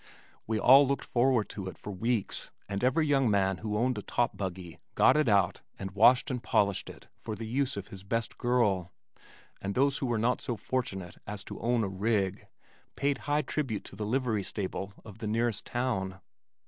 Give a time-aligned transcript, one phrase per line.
[0.47, 4.01] We all looked forward to it for weeks and every young man who owned a
[4.01, 8.01] top buggy got it out and washed and polished it for the use of his
[8.01, 8.91] best girl,
[9.61, 12.47] and those who were not so fortunate as to own "a rig"
[12.95, 16.19] paid high tribute to the livery stable of the nearest town.